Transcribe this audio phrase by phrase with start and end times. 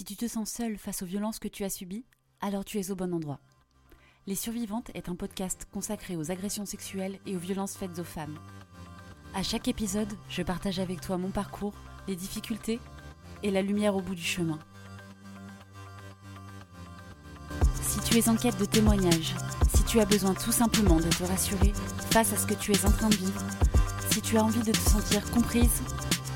[0.00, 2.06] Si tu te sens seule face aux violences que tu as subies,
[2.40, 3.38] alors tu es au bon endroit.
[4.26, 8.38] Les Survivantes est un podcast consacré aux agressions sexuelles et aux violences faites aux femmes.
[9.34, 11.74] À chaque épisode, je partage avec toi mon parcours,
[12.08, 12.80] les difficultés
[13.42, 14.58] et la lumière au bout du chemin.
[17.82, 19.34] Si tu es en quête de témoignages,
[19.76, 21.74] si tu as besoin tout simplement de te rassurer
[22.10, 23.44] face à ce que tu es en train de vivre,
[24.10, 25.82] si tu as envie de te sentir comprise,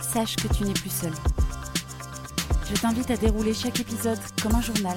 [0.02, 1.14] sache que tu n'es plus seule.
[2.66, 4.96] Je t'invite à dérouler chaque épisode comme un journal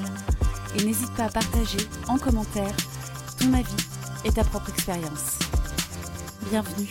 [0.75, 2.73] et n'hésite pas à partager en commentaire
[3.39, 3.75] ton avis
[4.23, 5.37] et ta propre expérience.
[6.49, 6.89] Bienvenue.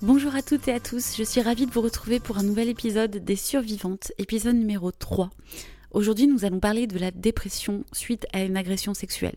[0.00, 2.68] Bonjour à toutes et à tous, je suis ravie de vous retrouver pour un nouvel
[2.68, 5.28] épisode des Survivantes, épisode numéro 3.
[5.90, 9.36] Aujourd'hui nous allons parler de la dépression suite à une agression sexuelle.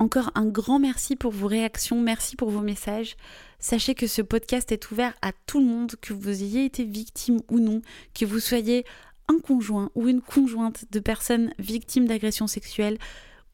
[0.00, 3.16] Encore un grand merci pour vos réactions, merci pour vos messages.
[3.58, 7.40] Sachez que ce podcast est ouvert à tout le monde, que vous ayez été victime
[7.50, 7.82] ou non,
[8.14, 8.84] que vous soyez
[9.26, 12.98] un conjoint ou une conjointe de personnes victimes d'agressions sexuelles,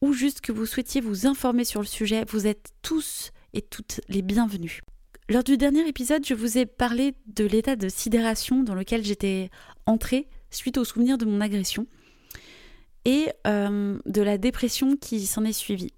[0.01, 4.01] ou juste que vous souhaitiez vous informer sur le sujet, vous êtes tous et toutes
[4.07, 4.81] les bienvenus.
[5.27, 9.49] Lors du dernier épisode, je vous ai parlé de l'état de sidération dans lequel j'étais
[9.87, 11.87] entrée suite au souvenir de mon agression
[13.05, 15.91] et euh, de la dépression qui s'en est suivie.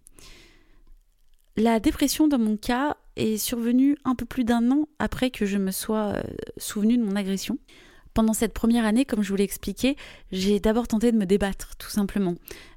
[1.57, 5.57] La dépression, dans mon cas, est survenue un peu plus d'un an après que je
[5.57, 6.21] me sois euh,
[6.57, 7.57] souvenue de mon agression.
[8.13, 9.95] Pendant cette première année, comme je vous l'ai expliqué,
[10.31, 12.35] j'ai d'abord tenté de me débattre, tout simplement,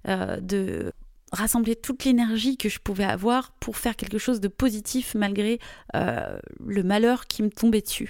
[0.08, 0.92] euh, de
[1.31, 5.58] rassembler toute l'énergie que je pouvais avoir pour faire quelque chose de positif malgré
[5.95, 8.08] euh, le malheur qui me tombait dessus.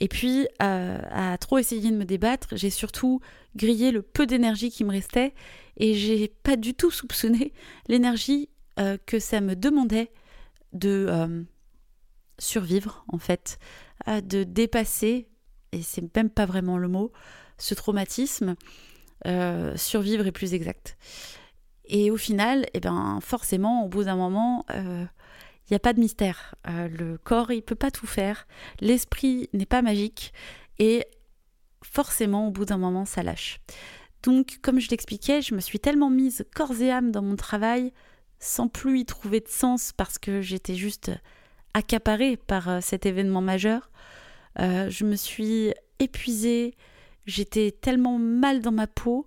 [0.00, 3.20] Et puis, à trop essayer de me débattre, j'ai surtout
[3.54, 5.32] grillé le peu d'énergie qui me restait
[5.76, 7.52] et j'ai pas du tout soupçonné
[7.88, 10.10] l'énergie euh, que ça me demandait
[10.72, 11.42] de euh,
[12.38, 13.58] survivre, en fait,
[14.06, 15.28] de dépasser,
[15.72, 17.12] et c'est même pas vraiment le mot,
[17.58, 18.56] ce traumatisme.
[19.26, 20.96] Euh, survivre est plus exact.
[21.84, 25.08] Et au final, eh ben, forcément, au bout d'un moment, il
[25.70, 26.54] n'y a pas de mystère.
[26.66, 28.46] le corps, il peut pas tout faire.
[28.80, 30.32] L'esprit n'est pas magique.
[30.78, 31.04] Et
[31.82, 33.60] forcément, au bout d'un moment, ça lâche.
[34.24, 37.92] Donc, comme je l'expliquais, je me suis tellement mise corps et âme dans mon travail
[38.38, 41.10] sans plus y trouver de sens parce que j'étais juste
[41.74, 43.90] accaparée par euh, cet événement majeur.
[44.60, 46.74] Euh, je me suis épuisée,
[47.26, 49.26] j'étais tellement mal dans ma peau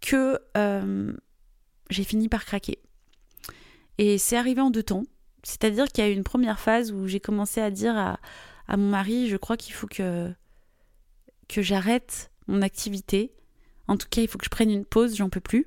[0.00, 1.12] que euh,
[1.90, 2.78] j'ai fini par craquer.
[3.98, 5.04] Et c'est arrivé en deux temps.
[5.42, 8.18] C'est-à-dire qu'il y a eu une première phase où j'ai commencé à dire à,
[8.66, 10.32] à mon mari, je crois qu'il faut que,
[11.48, 13.32] que j'arrête mon activité.
[13.86, 15.66] En tout cas, il faut que je prenne une pause, j'en peux plus.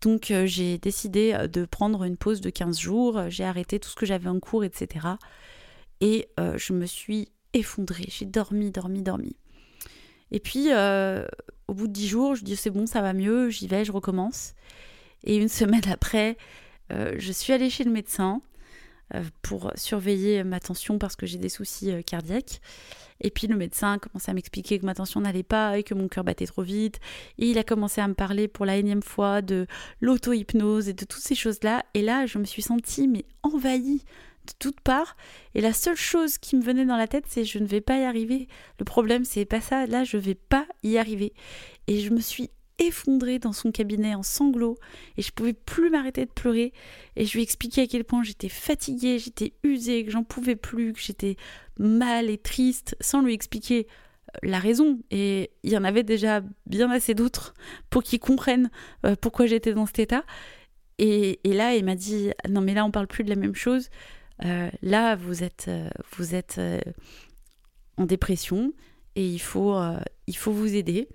[0.00, 3.88] Donc euh, j'ai décidé euh, de prendre une pause de 15 jours, j'ai arrêté tout
[3.88, 5.06] ce que j'avais en cours, etc.
[6.00, 9.36] Et euh, je me suis effondrée, j'ai dormi, dormi, dormi.
[10.30, 10.68] Et puis,
[11.66, 13.90] au bout de 10 jours, je dis c'est bon, ça va mieux, j'y vais, je
[13.90, 14.54] recommence.
[15.24, 16.36] Et une semaine après,
[16.90, 18.40] je suis allée chez le médecin
[19.42, 22.60] pour surveiller ma tension parce que j'ai des soucis cardiaques.
[23.20, 25.94] Et puis le médecin a commencé à m'expliquer que ma tension n'allait pas et que
[25.94, 27.00] mon cœur battait trop vite.
[27.38, 29.66] Et il a commencé à me parler pour la énième fois de
[30.00, 31.84] l'auto-hypnose et de toutes ces choses-là.
[31.94, 34.04] Et là, je me suis sentie mais envahie
[34.46, 35.16] de toutes parts.
[35.54, 37.98] Et la seule chose qui me venait dans la tête, c'est je ne vais pas
[37.98, 38.48] y arriver.
[38.78, 39.86] Le problème, c'est pas ça.
[39.86, 41.34] Là, je vais pas y arriver.
[41.86, 44.78] Et je me suis effondrée dans son cabinet en sanglots
[45.16, 46.72] et je pouvais plus m'arrêter de pleurer.
[47.14, 50.92] Et je lui expliquais à quel point j'étais fatiguée, j'étais usée, que j'en pouvais plus,
[50.92, 51.36] que j'étais
[51.78, 54.98] mal et triste sans lui expliquer euh, la raison.
[55.10, 57.54] Et il y en avait déjà bien assez d'autres
[57.90, 58.70] pour qu'ils comprennent
[59.04, 60.24] euh, pourquoi j'étais dans cet état.
[60.98, 63.90] Et, là il m'a dit non mais là on parle plus de la même chose.
[64.44, 65.70] Euh, là vous êtes
[66.16, 66.60] vous êtes
[67.96, 68.74] en dépression
[69.16, 69.78] et il faut
[70.26, 71.08] il faut vous aider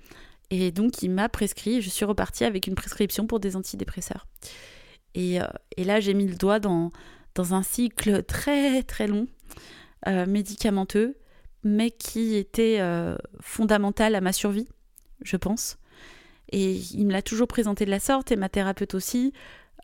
[0.55, 4.27] et donc, il m'a prescrit, je suis repartie avec une prescription pour des antidépresseurs.
[5.13, 5.45] Et, euh,
[5.77, 6.91] là, j'ai mis le doigt dans,
[7.35, 9.27] dans un cycle très très long,
[10.07, 11.17] euh, médicamenteux,
[11.63, 14.67] mais qui était euh, fondamental à ma survie,
[15.23, 15.77] je pense.
[16.51, 19.33] Et il me l'a toujours présenté de la sorte, et ma thérapeute aussi.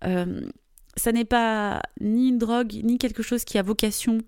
[0.01, 4.19] ça n'est pas ni une drogue, ni quelque chose qui a vocation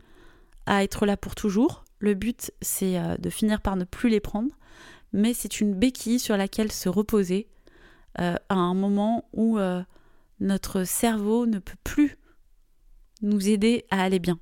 [0.66, 1.86] à être là pour toujours.
[2.00, 4.50] Le but, c'est de finir par ne plus les prendre
[5.14, 7.48] mais c'est une béquille sur laquelle se reposer
[8.20, 9.82] euh, à un moment où euh,
[10.40, 12.18] notre cerveau ne peut plus
[13.22, 14.40] nous aider à aller bien.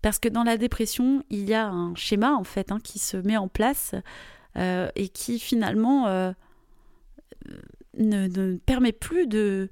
[0.00, 3.16] Parce que dans la dépression, il y a un schéma en fait hein, qui se
[3.16, 3.94] met en place
[4.56, 6.06] euh, et qui finalement
[7.96, 9.70] ne, ne, permet plus de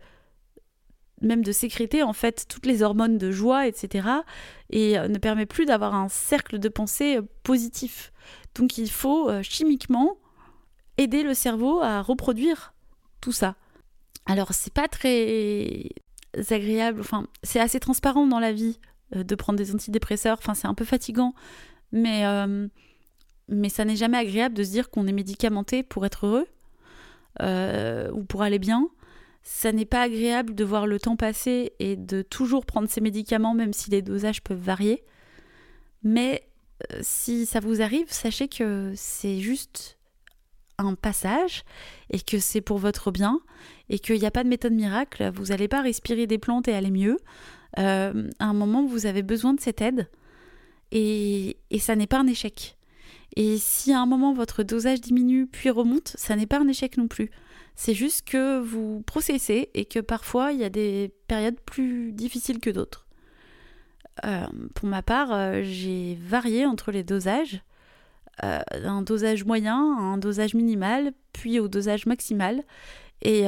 [1.22, 4.08] même de sécréter en fait toutes les hormones de joie, etc.
[4.70, 8.12] et ne permet plus d'avoir un cercle de pensée positif.
[8.56, 10.16] Donc il faut euh, chimiquement
[10.98, 12.74] aider le cerveau à reproduire
[13.20, 13.54] tout ça.
[14.24, 15.88] Alors c'est pas très
[16.50, 18.78] agréable, enfin c'est assez transparent dans la vie
[19.14, 21.34] euh, de prendre des antidépresseurs, enfin c'est un peu fatigant,
[21.92, 22.66] mais, euh,
[23.48, 26.46] mais ça n'est jamais agréable de se dire qu'on est médicamenté pour être heureux
[27.42, 28.88] euh, ou pour aller bien.
[29.48, 33.54] Ça n'est pas agréable de voir le temps passer et de toujours prendre ces médicaments
[33.54, 35.04] même si les dosages peuvent varier.
[36.02, 36.48] Mais
[37.00, 39.98] si ça vous arrive, sachez que c'est juste
[40.78, 41.62] un passage
[42.10, 43.40] et que c'est pour votre bien
[43.88, 45.30] et qu'il n'y a pas de méthode miracle.
[45.32, 47.16] Vous n'allez pas respirer des plantes et aller mieux.
[47.78, 50.10] Euh, à un moment, vous avez besoin de cette aide
[50.90, 52.75] et, et ça n'est pas un échec.
[53.36, 56.96] Et si à un moment votre dosage diminue puis remonte, ça n'est pas un échec
[56.96, 57.30] non plus.
[57.74, 62.58] C'est juste que vous processez et que parfois il y a des périodes plus difficiles
[62.58, 63.06] que d'autres.
[64.24, 67.60] Euh, pour ma part, euh, j'ai varié entre les dosages.
[68.42, 72.62] Euh, un dosage moyen, un dosage minimal, puis au dosage maximal.
[73.22, 73.44] Et,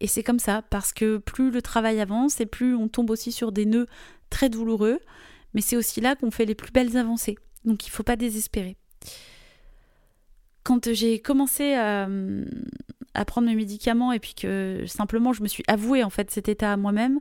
[0.00, 3.30] et c'est comme ça, parce que plus le travail avance et plus on tombe aussi
[3.30, 3.86] sur des nœuds
[4.28, 4.98] très douloureux,
[5.54, 7.38] mais c'est aussi là qu'on fait les plus belles avancées.
[7.64, 8.76] Donc il ne faut pas désespérer.
[10.62, 12.08] Quand j'ai commencé à,
[13.14, 16.48] à, prendre mes médicaments et puis que simplement je me suis avouée en fait cet
[16.48, 17.20] état à moi-même,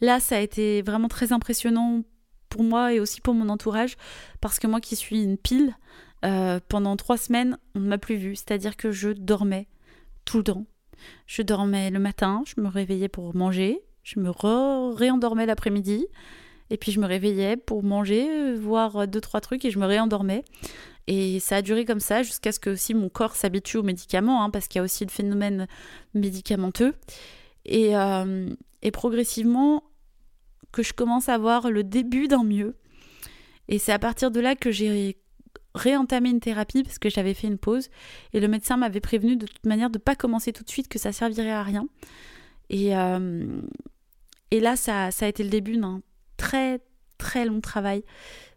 [0.00, 2.02] Là, ça a été vraiment très impressionnant
[2.48, 3.96] pour moi et aussi pour mon entourage,
[4.40, 5.76] parce que moi qui suis une pile,
[6.24, 8.36] euh, pendant trois semaines, on ne m'a plus vue.
[8.36, 9.68] C'est-à-dire que je dormais
[10.24, 10.66] tout le temps.
[11.26, 14.30] Je dormais le matin, je me réveillais pour manger, je me
[14.94, 16.06] réendormais l'après-midi,
[16.70, 20.44] et puis je me réveillais pour manger, voir deux, trois trucs, et je me réendormais.
[21.06, 24.42] Et ça a duré comme ça jusqu'à ce que aussi mon corps s'habitue aux médicaments,
[24.42, 25.66] hein, parce qu'il y a aussi le phénomène
[26.14, 26.94] médicamenteux.
[27.64, 28.48] Et, euh,
[28.82, 29.84] et progressivement
[30.72, 32.76] que je commence à voir le début d'un mieux.
[33.68, 35.16] Et c'est à partir de là que j'ai
[35.74, 37.88] réentamé une thérapie parce que j'avais fait une pause
[38.32, 40.88] et le médecin m'avait prévenu de toute manière de ne pas commencer tout de suite,
[40.88, 41.86] que ça servirait à rien.
[42.70, 43.60] Et, euh,
[44.52, 45.76] là, ça, a été le début
[46.36, 46.80] très
[47.18, 48.04] très long travail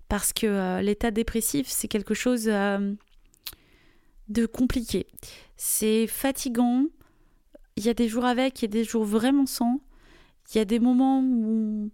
[0.10, 2.94] parce que euh, l'état dépressif, c'est quelque chose euh,
[4.28, 5.08] de compliqué.
[5.56, 6.86] C'est fatigant.
[7.76, 9.80] Il y a des jours avec et des jours vraiment sans.
[10.52, 11.92] Il y a des moments où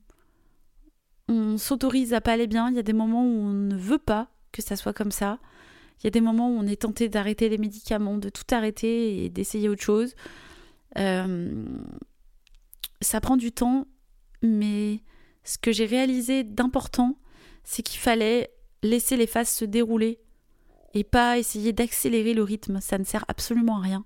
[1.28, 3.98] on s'autorise à pas aller bien, il y a des moments où on ne veut
[3.98, 5.40] pas que ça soit comme ça.
[6.00, 9.26] Il y a des moments où on est tenté d'arrêter les médicaments, de tout arrêter
[9.26, 10.16] et d'essayer autre chose.
[10.98, 11.66] Euh,
[13.02, 13.88] ça prend du temps,
[14.42, 15.02] mais
[15.46, 17.18] ce que j'ai réalisé d'important,
[17.64, 18.52] c'est qu'il fallait
[18.84, 20.20] laisser les phases se dérouler
[20.94, 22.82] et pas essayer d'accélérer le rythme.
[22.82, 24.06] Ça ne sert absolument à rien.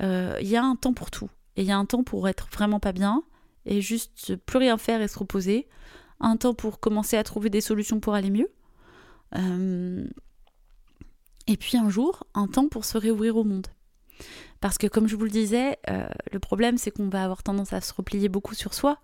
[0.00, 1.28] Euh, il y a un temps pour tout.
[1.56, 3.22] Et il y a un temps pour être vraiment pas bien
[3.66, 5.68] et juste plus rien faire et se reposer.
[6.20, 8.50] Un temps pour commencer à trouver des solutions pour aller mieux.
[9.36, 10.06] Euh,
[11.46, 13.66] et puis un jour, un temps pour se réouvrir au monde.
[14.60, 17.72] Parce que comme je vous le disais, euh, le problème c'est qu'on va avoir tendance
[17.72, 18.98] à se replier beaucoup sur soi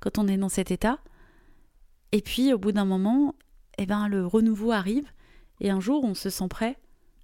[0.00, 0.98] quand on est dans cet état.
[2.12, 3.34] Et puis au bout d'un moment,
[3.78, 5.10] eh ben, le renouveau arrive
[5.60, 6.78] et un jour on se sent prêt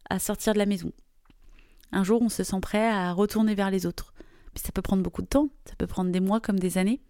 [0.09, 0.93] à sortir de la maison.
[1.93, 4.13] Un jour on se sent prêt à retourner vers les autres
[4.59, 7.01] ça peut prendre beaucoup de temps, ça peut prendre des mois comme des années.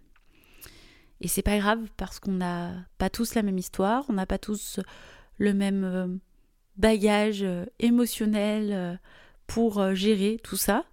[1.21, 4.37] Et c'est pas grave parce qu'on n'a pas tous la même histoire, on n'a pas
[4.37, 4.79] tous
[5.39, 6.07] le même euh,
[6.77, 8.95] bagage euh, émotionnel euh,
[9.47, 10.83] pour gérer tout ça,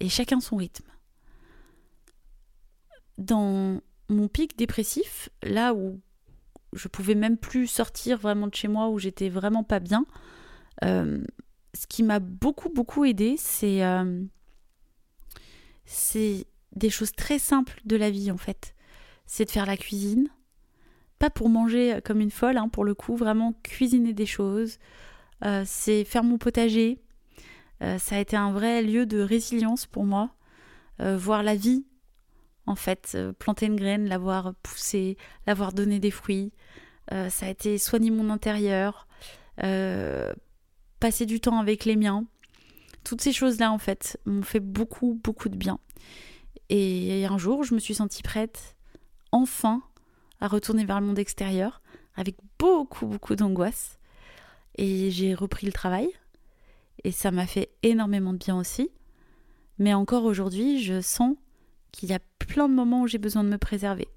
[0.00, 0.86] et chacun son rythme.
[3.18, 6.00] Dans mon pic dépressif, là où
[6.72, 10.04] je pouvais même plus sortir vraiment de chez moi, où j'étais vraiment pas bien,
[10.82, 13.82] ce qui m'a beaucoup beaucoup aidé, c'est
[15.86, 18.74] c'est des choses très simples de la vie en fait.
[19.26, 20.28] C'est de faire la cuisine,
[21.18, 24.78] pas pour manger comme une folle, hein, pour le coup, vraiment cuisiner des choses.
[25.44, 26.98] Euh, c'est faire mon potager.
[27.82, 30.30] Euh, ça a été un vrai lieu de résilience pour moi.
[31.00, 31.84] Euh, voir la vie,
[32.66, 36.52] en fait, planter une graine, l'avoir poussée, l'avoir donné des fruits.
[37.10, 39.06] ça a été soigner mon intérieur,
[39.56, 42.26] passer du temps avec les miens.
[43.04, 45.78] Toutes ces choses-là, en fait, m'ont fait beaucoup, beaucoup de bien.
[46.68, 48.74] Et un jour, je me suis sentie prête,
[49.30, 49.82] enfin,
[50.40, 51.82] à retourner vers le monde extérieur,
[52.16, 53.98] avec beaucoup, beaucoup d'angoisse.
[54.76, 56.08] Et j'ai repris le travail.
[57.04, 58.90] Et ça m'a fait énormément de bien aussi.
[59.78, 61.36] Mais encore aujourd'hui, je sens
[61.92, 64.08] qu'il y a plein de moments où j'ai besoin de me préserver.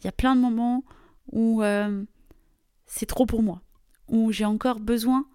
[0.00, 0.84] Il y a plein de moments
[1.32, 2.04] où euh,
[2.86, 3.62] c'est trop pour moi,
[4.08, 5.26] où j'ai encore besoin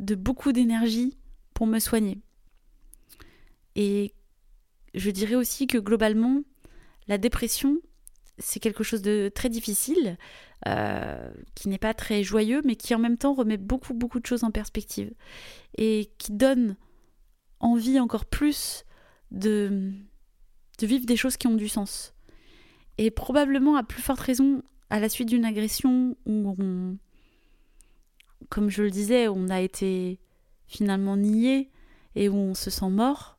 [0.00, 1.16] de beaucoup d'énergie
[1.52, 2.20] pour me soigner.
[3.76, 4.14] Et
[4.94, 6.42] je dirais aussi que globalement,
[7.08, 7.78] la dépression,
[8.38, 10.16] c'est quelque chose de très difficile.
[10.66, 14.26] euh, qui n'est pas très joyeux, mais qui en même temps remet beaucoup, beaucoup de
[14.26, 15.12] choses en perspective
[15.76, 16.76] et qui donne
[17.60, 18.84] envie encore plus
[19.30, 19.92] de,
[20.78, 22.14] de vivre des choses qui ont du sens.
[22.98, 26.96] Et probablement à plus forte raison à la suite d'une agression où on,
[28.48, 30.20] comme je le disais, on a été
[30.66, 31.70] finalement nié
[32.14, 33.38] et où on se sent mort,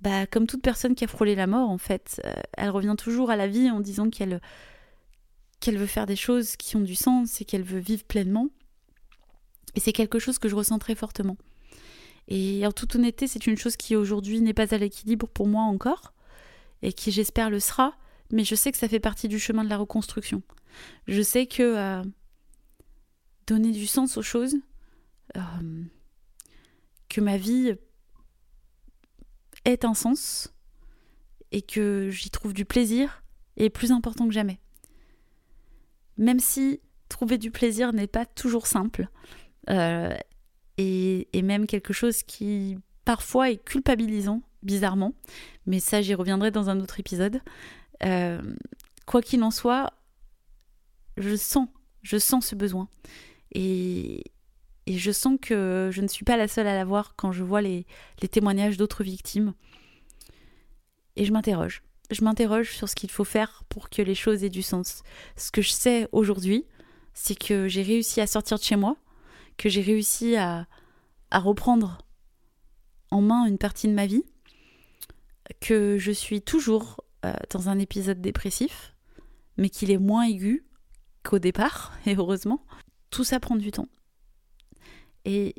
[0.00, 3.30] bah, comme toute personne qui a frôlé la mort, en fait, euh, elle revient toujours
[3.30, 4.40] à la vie en disant qu'elle
[5.60, 8.48] qu'elle veut faire des choses qui ont du sens et qu'elle veut vivre pleinement.
[9.74, 11.36] Et c'est quelque chose que je ressens très fortement.
[12.28, 15.64] Et en toute honnêteté, c'est une chose qui aujourd'hui n'est pas à l'équilibre pour moi
[15.64, 16.14] encore,
[16.82, 17.96] et qui j'espère le sera,
[18.30, 20.42] mais je sais que ça fait partie du chemin de la reconstruction.
[21.08, 22.02] Je sais que euh,
[23.46, 24.56] donner du sens aux choses,
[25.36, 25.84] euh,
[27.08, 27.74] que ma vie
[29.64, 30.54] ait un sens
[31.52, 33.22] et que j'y trouve du plaisir
[33.56, 34.60] est plus important que jamais.
[36.16, 39.08] Même si trouver du plaisir n'est pas toujours simple,
[39.68, 40.16] euh,
[40.78, 45.14] et, même quelque chose qui parfois est culpabilisant, bizarrement,
[45.66, 47.40] mais ça j'y reviendrai dans un autre épisode.
[48.02, 48.40] Euh,
[49.06, 49.92] quoi qu'il en soit,
[51.16, 51.68] je sens,
[52.02, 52.88] je sens ce besoin.
[53.52, 54.22] Et,
[54.90, 57.62] et je sens que je ne suis pas la seule à l'avoir quand je vois
[57.62, 57.86] les,
[58.30, 59.54] témoignages d'autres victimes.
[61.14, 61.84] Et je m'interroge.
[62.10, 65.04] Je m'interroge sur ce qu'il faut faire pour que les choses aient du sens.
[65.36, 66.66] Ce que je sais aujourd'hui,
[67.14, 68.96] c'est que j'ai réussi à sortir de chez moi,
[69.56, 70.66] que j'ai réussi à,
[71.32, 71.98] reprendre
[73.12, 74.24] en main une partie de ma vie,
[75.60, 78.94] que je suis toujours euh, dans un épisode dépressif,
[79.56, 80.64] mais qu'il est moins aigu
[81.22, 82.64] qu'au départ, et heureusement.
[83.10, 83.88] Tout ça prend du temps
[85.24, 85.54] et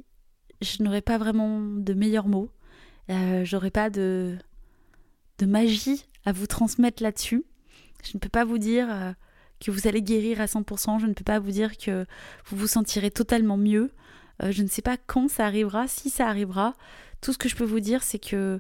[0.62, 2.52] je n'aurais pas vraiment de meilleurs mots.
[3.10, 4.38] Euh, J'aurais pas de,
[5.40, 7.44] de magie à vous transmettre là-dessus.
[8.04, 9.12] Je ne peux pas vous dire euh,
[9.60, 12.06] que vous allez guérir à 100%, je ne peux pas vous dire que
[12.46, 13.92] vous vous sentirez totalement mieux.
[14.44, 16.76] Euh, je ne sais pas quand ça arrivera, si ça arrivera.
[17.22, 18.60] Tout ce que je peux vous dire, c'est que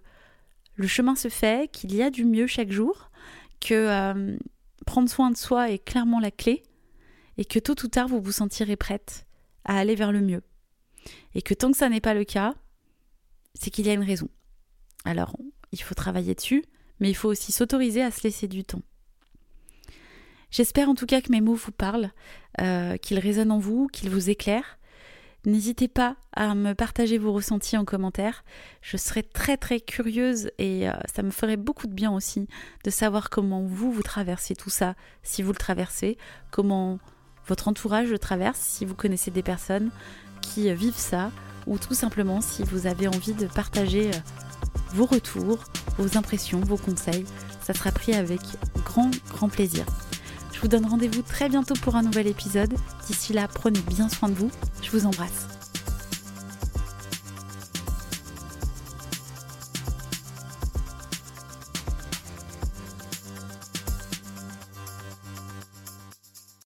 [0.75, 3.11] le chemin se fait, qu'il y a du mieux chaque jour,
[3.59, 4.37] que euh,
[4.85, 6.63] prendre soin de soi est clairement la clé,
[7.37, 9.25] et que tôt ou tard, vous vous sentirez prête
[9.65, 10.43] à aller vers le mieux.
[11.33, 12.55] Et que tant que ça n'est pas le cas,
[13.53, 14.29] c'est qu'il y a une raison.
[15.05, 15.35] Alors,
[15.71, 16.63] il faut travailler dessus,
[16.99, 18.81] mais il faut aussi s'autoriser à se laisser du temps.
[20.51, 22.11] J'espère en tout cas que mes mots vous parlent,
[22.59, 24.77] euh, qu'ils résonnent en vous, qu'ils vous éclairent.
[25.45, 28.43] N'hésitez pas à me partager vos ressentis en commentaire.
[28.81, 32.47] Je serais très très curieuse et euh, ça me ferait beaucoup de bien aussi
[32.83, 36.17] de savoir comment vous vous traversez tout ça, si vous le traversez,
[36.51, 36.99] comment
[37.47, 39.89] votre entourage le traverse, si vous connaissez des personnes
[40.41, 41.31] qui vivent ça,
[41.65, 44.19] ou tout simplement si vous avez envie de partager euh,
[44.93, 45.63] vos retours,
[45.97, 47.25] vos impressions, vos conseils.
[47.61, 48.41] Ça sera pris avec
[48.85, 49.85] grand, grand plaisir.
[50.61, 52.75] Je vous donne rendez-vous très bientôt pour un nouvel épisode.
[53.07, 54.51] D'ici là, prenez bien soin de vous.
[54.83, 55.60] Je vous embrasse.